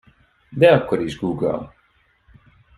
De 0.51 0.71
akkor 0.73 1.01
is 1.01 1.17
Google. 1.17 1.73